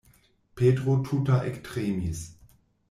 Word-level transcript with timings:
Petro 0.59 0.95
tuta 1.09 1.37
ektremis. 1.51 2.27